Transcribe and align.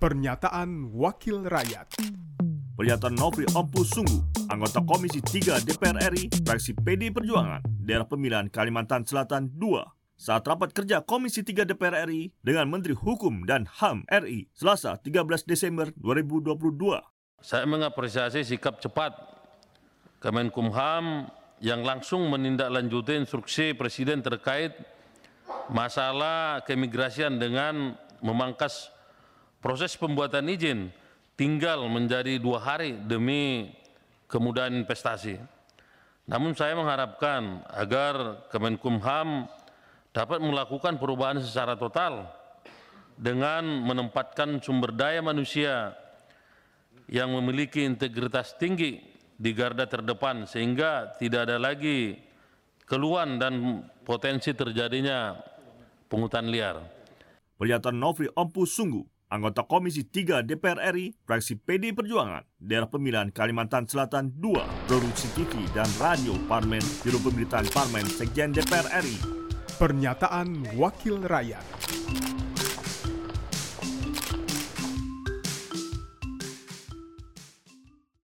Pernyataan 0.00 0.96
Wakil 0.96 1.44
Rakyat 1.44 2.00
Pernyataan 2.72 3.20
Nofri 3.20 3.44
Ompus 3.52 3.92
Sunggu, 3.92 4.24
anggota 4.48 4.80
Komisi 4.80 5.20
3 5.20 5.60
DPR 5.60 6.00
RI, 6.08 6.32
fraksi 6.40 6.72
PD 6.72 7.12
Perjuangan, 7.12 7.60
daerah 7.84 8.08
pemilihan 8.08 8.48
Kalimantan 8.48 9.04
Selatan 9.04 9.52
2, 9.60 9.60
saat 10.16 10.40
rapat 10.48 10.72
kerja 10.72 11.04
Komisi 11.04 11.44
3 11.44 11.68
DPR 11.68 12.08
RI 12.08 12.32
dengan 12.40 12.72
Menteri 12.72 12.96
Hukum 12.96 13.44
dan 13.44 13.68
HAM 13.68 14.08
RI 14.08 14.48
Selasa 14.56 14.96
13 15.04 15.44
Desember 15.44 15.92
2022. 15.92 16.56
Saya 17.44 17.68
mengapresiasi 17.68 18.40
sikap 18.40 18.80
cepat 18.80 19.12
Kemenkumham 20.24 21.28
yang 21.60 21.84
langsung 21.84 22.24
menindaklanjuti 22.32 23.20
instruksi 23.20 23.76
Presiden 23.76 24.24
terkait 24.24 24.72
masalah 25.68 26.64
keimigrasian 26.64 27.36
dengan 27.36 28.00
memangkas 28.24 28.96
proses 29.60 29.94
pembuatan 29.96 30.48
izin 30.48 30.88
tinggal 31.36 31.84
menjadi 31.88 32.36
dua 32.36 32.60
hari 32.60 32.96
demi 32.96 33.72
kemudahan 34.28 34.72
investasi. 34.76 35.40
Namun 36.28 36.52
saya 36.52 36.76
mengharapkan 36.76 37.64
agar 37.72 38.46
Kemenkumham 38.52 39.48
dapat 40.10 40.42
melakukan 40.42 40.98
perubahan 40.98 41.38
secara 41.40 41.74
total 41.78 42.28
dengan 43.14 43.62
menempatkan 43.84 44.58
sumber 44.64 44.94
daya 44.96 45.20
manusia 45.20 45.94
yang 47.10 47.34
memiliki 47.34 47.82
integritas 47.82 48.54
tinggi 48.54 49.02
di 49.34 49.50
garda 49.56 49.88
terdepan 49.88 50.46
sehingga 50.46 51.16
tidak 51.18 51.50
ada 51.50 51.56
lagi 51.58 52.14
keluhan 52.86 53.40
dan 53.40 53.84
potensi 54.06 54.54
terjadinya 54.54 55.34
pungutan 56.06 56.46
liar. 56.50 56.78
Pernyataan 57.58 57.96
Nofri 57.98 58.28
Ompus 58.34 58.72
Sunggu, 58.72 59.04
anggota 59.30 59.62
Komisi 59.64 60.10
3 60.10 60.42
DPR 60.42 60.90
RI, 60.90 61.14
fraksi 61.22 61.56
PD 61.56 61.94
Perjuangan, 61.94 62.42
daerah 62.58 62.90
pemilihan 62.90 63.30
Kalimantan 63.30 63.86
Selatan 63.86 64.34
2, 64.36 64.90
produksi 64.90 65.30
TV 65.38 65.54
dan 65.72 65.88
radio 66.02 66.34
Parmen, 66.50 66.82
Biro 67.06 67.22
Pemberitaan 67.22 67.70
Parmen, 67.70 68.04
Sekjen 68.04 68.50
DPR 68.50 68.90
RI. 69.00 69.16
Pernyataan 69.80 70.76
Wakil 70.76 71.24
Rakyat 71.24 71.64